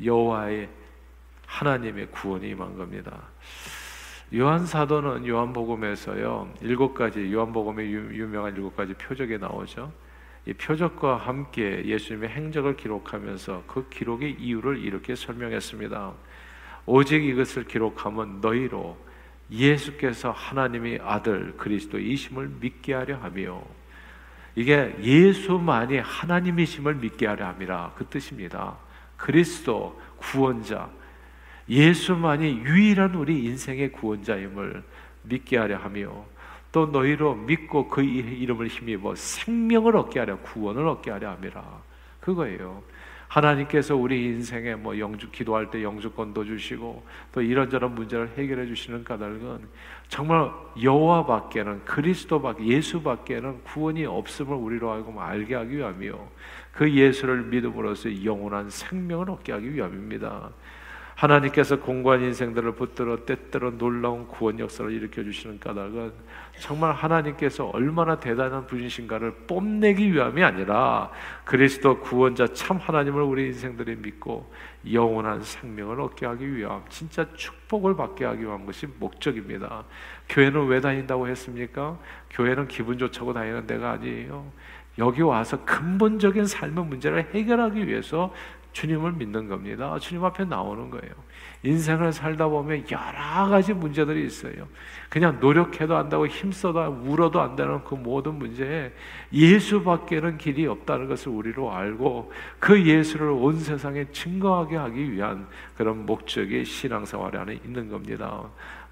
여호와의 0.03 0.69
하나님의 1.45 2.07
구원이 2.11 2.49
임한 2.49 2.77
겁니다. 2.77 3.21
요한 4.35 4.65
사도는 4.65 5.25
요한복음에서요 5.25 6.53
일곱 6.61 6.93
가지 6.93 7.31
요한복음의 7.31 7.91
유명한 7.91 8.53
일곱 8.55 8.75
가지 8.75 8.93
표적이 8.93 9.37
나오죠. 9.37 9.91
이 10.47 10.53
표적과 10.53 11.17
함께 11.17 11.83
예수님의 11.83 12.29
행적을 12.29 12.77
기록하면서 12.77 13.65
그 13.67 13.89
기록의 13.89 14.37
이유를 14.39 14.77
이렇게 14.77 15.13
설명했습니다. 15.13 16.13
오직 16.85 17.25
이것을 17.25 17.65
기록하면 17.65 18.39
너희로 18.39 18.97
예수께서 19.51 20.31
하나님의 20.31 21.01
아들 21.03 21.57
그리스도이심을 21.57 22.47
믿게 22.61 22.93
하려 22.93 23.17
하며 23.17 23.61
이게 24.55 24.95
예수만이 25.01 25.97
하나님이심을 25.99 26.95
믿게 26.95 27.27
하려 27.27 27.47
함이라 27.47 27.95
그 27.97 28.05
뜻입니다. 28.05 28.77
그리스도 29.17 29.99
구원자 30.15 30.89
예수만이 31.67 32.59
유일한 32.59 33.15
우리 33.15 33.43
인생의 33.43 33.91
구원자임을 33.91 34.81
믿게 35.23 35.57
하려 35.57 35.77
하며 35.77 36.25
또 36.77 36.85
너희로 36.85 37.33
믿고 37.33 37.87
그 37.87 38.03
이름을 38.03 38.67
힘입어 38.67 39.15
생명을 39.15 39.95
얻게 39.95 40.19
하려 40.19 40.37
구원을 40.41 40.87
얻게 40.87 41.09
하려 41.09 41.31
함이라 41.31 41.63
그거예요. 42.19 42.83
하나님께서 43.27 43.95
우리 43.95 44.25
인생에 44.25 44.75
뭐 44.75 44.99
영주 44.99 45.31
기도할 45.31 45.71
때 45.71 45.81
영주권도 45.81 46.45
주시고 46.45 47.03
또 47.31 47.41
이런저런 47.41 47.95
문제를 47.95 48.29
해결해 48.37 48.67
주시는 48.67 49.03
까닭은 49.05 49.67
정말 50.07 50.51
여호와밖에는 50.79 51.83
그리스도밖에 51.83 52.63
예수밖에는 52.63 53.63
구원이 53.63 54.05
없음을 54.05 54.55
우리로 54.55 54.91
하여금 54.91 55.17
알게 55.17 55.55
하기 55.55 55.77
위함이요 55.77 56.27
그 56.73 56.93
예수를 56.93 57.41
믿음으로써 57.45 58.23
영원한 58.23 58.69
생명을 58.69 59.31
얻게 59.31 59.51
하기 59.51 59.73
위함입니다. 59.73 60.51
하나님께서 61.17 61.79
공고한 61.79 62.21
인생들을 62.21 62.73
붙들어 62.73 63.25
때때로 63.25 63.75
놀라운 63.79 64.27
구원 64.27 64.59
역사를 64.59 64.91
일으켜 64.91 65.23
주시는 65.23 65.59
까닭은 65.59 66.13
정말 66.59 66.93
하나님께서 66.93 67.67
얼마나 67.67 68.19
대단한 68.19 68.65
분이신가를 68.65 69.45
뽐내기 69.47 70.11
위함이 70.13 70.43
아니라 70.43 71.11
그리스도 71.45 71.99
구원자 71.99 72.47
참 72.53 72.77
하나님을 72.77 73.21
우리 73.21 73.47
인생들이 73.47 73.95
믿고 73.97 74.51
영원한 74.91 75.41
생명을 75.41 76.01
얻게 76.01 76.25
하기 76.25 76.55
위함, 76.55 76.83
진짜 76.89 77.25
축복을 77.35 77.95
받게 77.95 78.25
하기 78.25 78.43
위한 78.43 78.65
것이 78.65 78.87
목적입니다. 78.99 79.83
교회는 80.29 80.67
왜 80.67 80.81
다닌다고 80.81 81.27
했습니까? 81.27 81.97
교회는 82.31 82.67
기분 82.67 82.97
좋자고 82.97 83.33
다니는 83.33 83.67
데가 83.67 83.91
아니에요. 83.91 84.51
여기 84.99 85.21
와서 85.21 85.63
근본적인 85.63 86.45
삶의 86.45 86.85
문제를 86.85 87.33
해결하기 87.33 87.87
위해서 87.87 88.33
주님을 88.71 89.13
믿는 89.13 89.47
겁니다. 89.47 89.97
주님 89.99 90.23
앞에 90.23 90.45
나오는 90.45 90.89
거예요. 90.89 91.13
인생을 91.63 92.13
살다 92.13 92.47
보면 92.47 92.85
여러 92.91 93.49
가지 93.49 93.73
문제들이 93.73 94.25
있어요. 94.25 94.67
그냥 95.09 95.39
노력해도 95.39 95.95
안다고 95.95 96.27
힘써도 96.27 96.79
울어도 97.03 97.41
안 97.41 97.55
되는 97.55 97.83
그 97.83 97.95
모든 97.95 98.35
문제에 98.35 98.91
예수밖에는 99.33 100.37
길이 100.37 100.67
없다는 100.67 101.07
것을 101.07 101.29
우리로 101.31 101.73
알고 101.73 102.31
그 102.59 102.85
예수를 102.85 103.29
온 103.29 103.57
세상에 103.59 104.05
증거하게 104.11 104.75
하기 104.75 105.11
위한 105.11 105.47
그런 105.75 106.05
목적의 106.05 106.65
신앙생활 106.65 107.35
안에 107.35 107.59
있는 107.65 107.89
겁니다. 107.89 108.43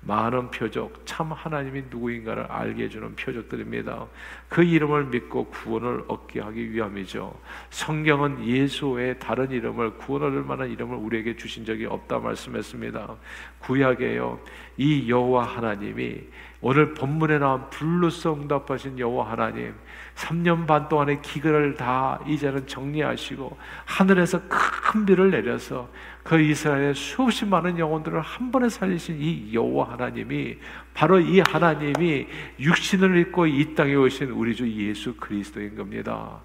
많은 0.05 0.51
표적, 0.51 1.01
참 1.05 1.31
하나님이 1.31 1.85
누구인가를 1.89 2.43
알게 2.43 2.83
해주는 2.83 3.15
표적들입니다. 3.15 4.05
그 4.47 4.63
이름을 4.63 5.05
믿고 5.05 5.45
구원을 5.45 6.03
얻게 6.07 6.39
하기 6.41 6.71
위함이죠. 6.71 7.35
성경은 7.71 8.45
예수 8.45 8.91
외 8.91 9.17
다른 9.17 9.49
이름을 9.49 9.97
구원 9.97 10.23
얻을 10.23 10.43
만한 10.43 10.69
이름을 10.69 10.95
우리에게 10.95 11.35
주신 11.35 11.65
적이 11.65 11.87
없다 11.87 12.19
말씀했습니다. 12.19 13.15
구약에요. 13.59 14.39
이 14.77 15.09
여호와 15.09 15.43
하나님이 15.43 16.21
오늘 16.61 16.93
본문에 16.93 17.39
나온 17.39 17.69
불로서 17.71 18.33
응답하신 18.33 18.99
여호와 18.99 19.31
하나님 19.31 19.73
3년 20.15 20.65
반 20.65 20.87
동안의 20.87 21.21
기근을 21.21 21.75
다 21.75 22.19
이제는 22.25 22.67
정리하시고 22.67 23.57
하늘에서 23.85 24.41
큰 24.47 25.05
비를 25.05 25.29
내려서 25.29 25.89
그 26.23 26.39
이스라엘의 26.39 26.95
수없이 26.95 27.45
많은 27.45 27.77
영혼들을 27.77 28.19
한 28.21 28.51
번에 28.51 28.69
살리신 28.69 29.17
이 29.19 29.53
여호와 29.53 29.91
하나님이 29.91 30.57
바로 30.93 31.19
이 31.19 31.41
하나님이 31.41 32.27
육신을 32.59 33.17
입고 33.17 33.47
이 33.47 33.75
땅에 33.75 33.93
오신 33.93 34.31
우리 34.31 34.55
주 34.55 34.69
예수 34.71 35.15
그리스도인 35.17 35.75
겁니다. 35.75 36.39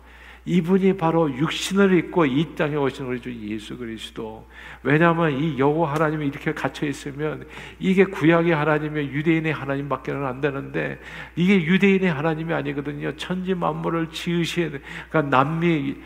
이분이 0.47 0.97
바로 0.97 1.31
육신을 1.31 1.97
입고 1.99 2.25
이 2.25 2.55
땅에 2.57 2.75
오신 2.75 3.07
우리 3.07 3.21
주 3.21 3.33
예수 3.33 3.77
그리스도. 3.77 4.47
왜냐하면 4.83 5.33
이 5.33 5.59
여호와 5.59 5.95
하나님이 5.95 6.29
이렇게 6.29 6.53
갇혀 6.53 6.87
있으면 6.87 7.47
이게 7.79 8.05
구약의 8.05 8.55
하나님의 8.55 9.11
유대인의 9.11 9.53
하나님밖에는 9.53 10.25
안 10.25 10.41
되는데 10.41 10.99
이게 11.37 11.63
유대인의 11.63 12.11
하나님이 12.11 12.55
아니거든요. 12.55 13.15
천지 13.17 13.55
만물을 13.55 14.09
지으신 14.11 14.81
그러니까 15.11 15.37
남미 15.37 15.97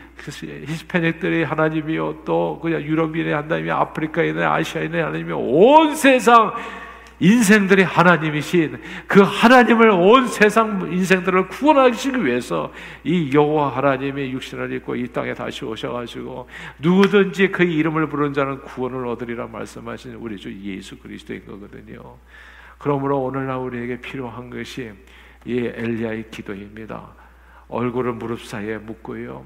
히스패닉들의 0.67 1.45
하나님이요 1.45 2.23
또 2.25 2.59
그냥 2.61 2.81
유럽인의 2.81 3.33
하나님이 3.33 3.71
아프리카인의 3.71 4.43
아시아인의 4.43 5.01
하나님이 5.01 5.31
온 5.33 5.95
세상 5.95 6.53
인생들이 7.19 7.83
하나님이신 7.83 8.81
그 9.07 9.21
하나님을 9.21 9.89
온 9.89 10.27
세상 10.27 10.91
인생들을 10.91 11.47
구원하시기 11.47 12.25
위해서 12.25 12.73
이 13.03 13.31
여호와 13.33 13.75
하나님의 13.75 14.31
육신을 14.31 14.71
입고 14.73 14.95
이 14.95 15.07
땅에 15.07 15.33
다시 15.33 15.63
오셔가지고 15.63 16.49
누구든지 16.79 17.49
그 17.51 17.63
이름을 17.63 18.09
부른 18.09 18.33
자는 18.33 18.61
구원을 18.61 19.07
얻으리라 19.07 19.47
말씀하신 19.47 20.15
우리 20.15 20.37
주 20.37 20.53
예수 20.53 20.97
그리스도인 20.97 21.45
거거든요. 21.45 22.17
그러므로 22.77 23.21
오늘날 23.23 23.57
우리에게 23.57 24.01
필요한 24.01 24.49
것이 24.49 24.91
이 25.45 25.57
엘리야의 25.57 26.29
기도입니다. 26.31 27.07
얼굴을 27.67 28.13
무릎 28.13 28.41
사이에 28.41 28.77
묻고요. 28.77 29.45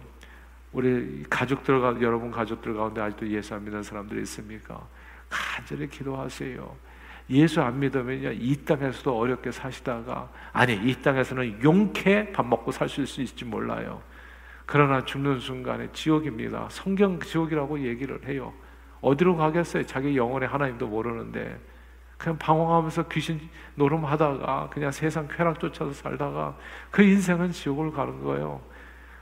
우리 0.72 1.24
가족들 1.30 1.76
여러분 2.02 2.32
가족들 2.32 2.74
가운데 2.74 3.02
아직도 3.02 3.28
예수 3.30 3.56
안 3.56 3.64
믿는 3.64 3.82
사람들이 3.82 4.22
있습니까? 4.22 4.82
간절히 5.30 5.88
기도하세요. 5.88 6.89
예수 7.30 7.62
안 7.62 7.80
믿으면요 7.80 8.32
이 8.32 8.56
땅에서도 8.66 9.18
어렵게 9.18 9.52
사시다가 9.52 10.30
아니 10.52 10.74
이 10.74 10.96
땅에서는 10.96 11.64
용케 11.64 12.32
밥 12.32 12.46
먹고 12.46 12.72
살수 12.72 13.02
있을지 13.02 13.46
몰라요. 13.46 14.02
그러나 14.66 15.04
죽는 15.04 15.40
순간에 15.40 15.90
지옥입니다. 15.94 16.68
성경 16.70 17.20
지옥이라고 17.20 17.80
얘기를 17.80 18.20
해요. 18.28 18.54
어디로 19.02 19.38
가겠어요? 19.38 19.86
자기 19.86 20.16
영혼의 20.16 20.48
하나님도 20.48 20.88
모르는데 20.88 21.60
그냥 22.18 22.38
방황하면서 22.38 23.08
귀신 23.08 23.40
노름하다가 23.76 24.70
그냥 24.72 24.92
세상 24.92 25.28
쾌락 25.28 25.60
쫓아서 25.60 25.92
살다가 25.94 26.58
그 26.92 27.02
인생은 27.02 27.52
지옥을 27.52 27.92
가는 27.92 28.24
거예요. 28.24 28.62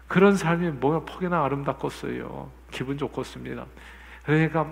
그런 0.08 0.36
삶이 0.36 0.72
뭐가 0.72 1.02
폭이나 1.02 1.44
아름답겠어요. 1.44 2.50
기분 2.72 2.98
좋겠습니다. 2.98 3.66
그러니까 4.26 4.68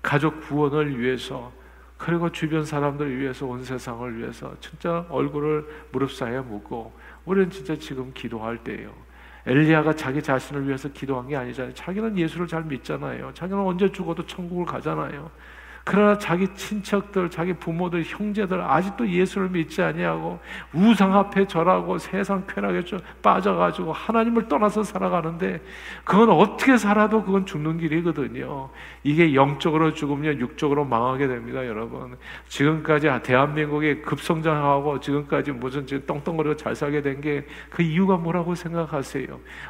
가족 0.00 0.40
구원을 0.42 1.00
위해서 1.00 1.52
그리고 1.96 2.30
주변 2.30 2.64
사람들을 2.64 3.18
위해서 3.18 3.46
온 3.46 3.64
세상을 3.64 4.18
위해서 4.18 4.54
진짜 4.60 5.06
얼굴을 5.08 5.66
무릎 5.92 6.12
사이에 6.12 6.40
묻고 6.40 6.92
우리는 7.24 7.50
진짜 7.50 7.74
지금 7.76 8.12
기도할 8.14 8.58
때예요. 8.58 8.92
엘리야가 9.46 9.94
자기 9.94 10.20
자신을 10.22 10.66
위해서 10.66 10.88
기도한 10.88 11.28
게 11.28 11.36
아니잖아요. 11.36 11.72
자기는 11.72 12.18
예수를 12.18 12.48
잘 12.48 12.64
믿잖아요. 12.64 13.32
자기는 13.32 13.62
언제 13.62 13.90
죽어도 13.90 14.26
천국을 14.26 14.66
가잖아요. 14.66 15.30
그러나 15.88 16.18
자기 16.18 16.48
친척들, 16.54 17.30
자기 17.30 17.52
부모들, 17.52 18.02
형제들 18.04 18.60
아직도 18.60 19.08
예수를 19.08 19.50
믿지 19.50 19.82
아니하고 19.82 20.40
우상 20.72 21.16
앞에 21.16 21.46
절하고 21.46 21.98
세상 21.98 22.44
쾌락에 22.48 22.82
빠져가지고 23.22 23.92
하나님을 23.92 24.48
떠나서 24.48 24.82
살아가는데 24.82 25.62
그건 26.04 26.30
어떻게 26.30 26.76
살아도 26.76 27.22
그건 27.22 27.46
죽는 27.46 27.78
길이거든요. 27.78 28.68
이게 29.04 29.34
영적으로 29.34 29.94
죽으면 29.94 30.40
육적으로 30.40 30.84
망하게 30.84 31.28
됩니다, 31.28 31.64
여러분. 31.64 32.16
지금까지 32.48 33.08
대한민국이 33.22 34.02
급성장하고 34.02 34.98
지금까지 34.98 35.52
무슨 35.52 35.86
지금 35.86 36.04
떵떵거리고 36.06 36.56
잘 36.56 36.74
살게 36.74 37.02
된 37.02 37.20
게 37.20 37.46
그 37.70 37.82
이유가 37.82 38.16
뭐라고 38.16 38.54
생각하세요? 38.54 39.26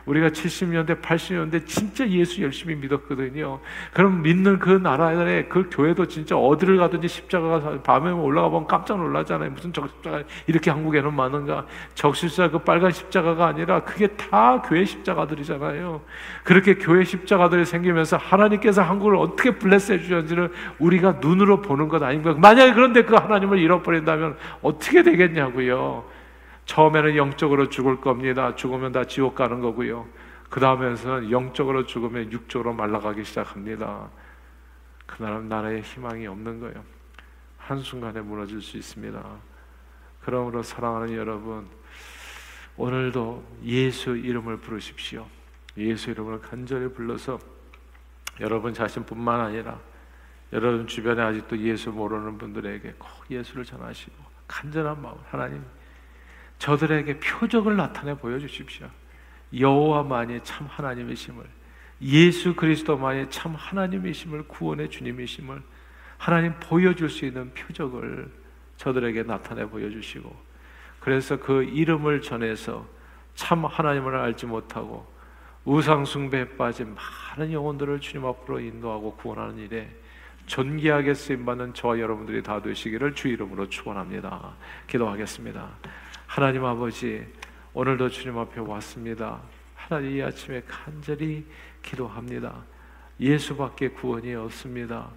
우리가 0.06 0.28
70년대, 0.28 1.00
80년대 1.00 1.66
진짜 1.66 2.08
예수 2.08 2.42
열심히 2.42 2.74
믿었거든요. 2.76 3.60
그럼 3.92 4.22
믿는 4.22 4.58
그 4.58 4.70
나라에 4.70 5.44
그 5.46 5.68
교회도 5.70 6.05
진짜 6.08 6.36
어디를 6.36 6.76
가든지 6.78 7.08
십자가가 7.08 7.82
밤에 7.82 8.10
올라가 8.10 8.48
보면 8.48 8.66
깜짝 8.66 8.98
놀라잖아요. 8.98 9.50
무슨 9.50 9.72
적십자가 9.72 10.22
이렇게 10.46 10.70
한국에는 10.70 11.12
많은가? 11.14 11.66
적십자가 11.94 12.50
그 12.50 12.58
빨간 12.58 12.90
십자가가 12.90 13.46
아니라 13.46 13.82
그게 13.84 14.08
다 14.08 14.62
교회 14.62 14.84
십자가들이잖아요. 14.84 16.00
그렇게 16.44 16.74
교회 16.74 17.04
십자가들이 17.04 17.64
생기면서 17.64 18.16
하나님께서 18.16 18.82
한국을 18.82 19.16
어떻게 19.16 19.58
블레스해 19.58 20.00
주셨는지를 20.00 20.52
우리가 20.78 21.18
눈으로 21.20 21.62
보는 21.62 21.88
것 21.88 22.02
아닌가? 22.02 22.34
만약에 22.34 22.72
그런데 22.74 23.04
그 23.04 23.14
하나님을 23.14 23.58
잃어버린다면 23.58 24.36
어떻게 24.62 25.02
되겠냐고요. 25.02 26.04
처음에는 26.66 27.16
영적으로 27.16 27.68
죽을 27.68 28.00
겁니다. 28.00 28.54
죽으면 28.54 28.92
다 28.92 29.04
지옥 29.04 29.34
가는 29.34 29.60
거고요. 29.60 30.06
그 30.50 30.60
다음에는 30.60 31.30
영적으로 31.30 31.86
죽으면 31.86 32.32
육적으로 32.32 32.72
말라가기 32.74 33.24
시작합니다. 33.24 34.08
그날은 35.06 35.48
나라에 35.48 35.80
희망이 35.80 36.26
없는 36.26 36.60
거예요. 36.60 36.84
한순간에 37.58 38.20
무너질 38.20 38.60
수 38.60 38.76
있습니다. 38.76 39.22
그러므로 40.22 40.62
사랑하는 40.62 41.14
여러분, 41.14 41.68
오늘도 42.76 43.58
예수 43.64 44.16
이름을 44.16 44.58
부르십시오. 44.58 45.26
예수 45.78 46.10
이름을 46.10 46.40
간절히 46.40 46.92
불러서 46.92 47.38
여러분 48.40 48.74
자신뿐만 48.74 49.40
아니라 49.40 49.78
여러분 50.52 50.86
주변에 50.86 51.22
아직도 51.22 51.58
예수 51.58 51.90
모르는 51.90 52.38
분들에게 52.38 52.94
꼭 52.98 53.10
예수를 53.30 53.64
전하시고 53.64 54.14
간절한 54.46 55.00
마음 55.02 55.18
하나님 55.28 55.64
저들에게 56.58 57.18
표적을 57.18 57.76
나타내 57.76 58.16
보여주십시오. 58.16 58.88
여호와만이 59.58 60.40
참 60.42 60.66
하나님이심을 60.66 61.44
예수 62.02 62.54
그리스도만이 62.54 63.30
참 63.30 63.54
하나님이심을 63.54 64.48
구원의 64.48 64.90
주님이심을 64.90 65.62
하나님 66.18 66.54
보여줄 66.60 67.08
수 67.08 67.24
있는 67.24 67.52
표적을 67.54 68.30
저들에게 68.76 69.22
나타내 69.22 69.66
보여주시고 69.66 70.34
그래서 71.00 71.38
그 71.38 71.62
이름을 71.62 72.20
전해서 72.20 72.86
참 73.34 73.64
하나님을 73.64 74.16
알지 74.16 74.46
못하고 74.46 75.06
우상숭배에 75.64 76.56
빠진 76.56 76.94
많은 76.94 77.52
영혼들을 77.52 78.00
주님 78.00 78.26
앞으로 78.26 78.60
인도하고 78.60 79.14
구원하는 79.16 79.58
일에 79.58 79.90
존귀하게 80.46 81.14
쓰임받는 81.14 81.74
저와 81.74 81.98
여러분들이 81.98 82.42
다 82.42 82.62
되시기를 82.62 83.14
주 83.14 83.28
이름으로 83.28 83.68
축원합니다. 83.68 84.54
기도하겠습니다. 84.86 85.68
하나님 86.26 86.64
아버지 86.64 87.26
오늘도 87.74 88.08
주님 88.10 88.38
앞에 88.38 88.60
왔습니다. 88.60 89.40
하나님 89.74 90.16
이 90.16 90.22
아침에 90.22 90.62
간절히 90.66 91.44
기도합니다. 91.86 92.64
예수밖에 93.18 93.88
구원이 93.88 94.34
없습니다. 94.34 95.10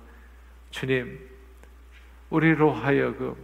주님, 0.71 1.19
우리로 2.29 2.71
하여금 2.71 3.35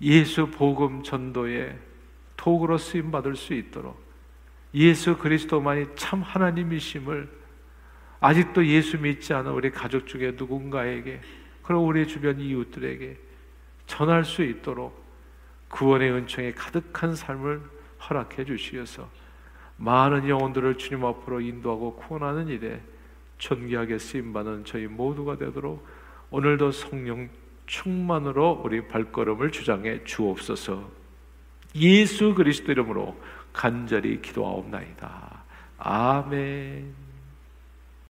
예수 0.00 0.46
복음 0.46 1.02
전도에 1.02 1.78
도구로 2.36 2.78
쓰임 2.78 3.10
받을 3.10 3.36
수 3.36 3.52
있도록 3.54 4.02
예수 4.72 5.16
그리스도만이 5.18 5.86
참 5.96 6.22
하나님이심을 6.22 7.28
아직도 8.20 8.66
예수 8.66 8.98
믿지 8.98 9.34
않은 9.34 9.52
우리 9.52 9.70
가족 9.70 10.06
중에 10.06 10.32
누군가에게 10.32 11.20
그리고 11.62 11.84
우리 11.84 12.06
주변 12.06 12.40
이웃들에게 12.40 13.18
전할 13.86 14.24
수 14.24 14.42
있도록 14.42 15.04
구원의 15.68 16.10
은총에 16.10 16.52
가득한 16.52 17.14
삶을 17.14 17.60
허락해 18.08 18.44
주시어서 18.44 19.08
많은 19.76 20.28
영혼들을 20.28 20.78
주님 20.78 21.04
앞으로 21.04 21.40
인도하고 21.40 21.96
구원하는 21.96 22.48
일에 22.48 22.80
존귀하게 23.38 23.98
쓰임받는 23.98 24.64
저희 24.64 24.86
모두가 24.86 25.36
되도록 25.36 25.86
오늘도 26.30 26.72
성령 26.72 27.28
충만으로 27.66 28.62
우리 28.64 28.86
발걸음을 28.88 29.50
주장해 29.50 30.04
주옵소서 30.04 30.90
예수 31.76 32.34
그리스도 32.34 32.72
이름으로 32.72 33.16
간절히 33.52 34.20
기도하옵나이다. 34.20 35.44
아멘. 35.78 37.03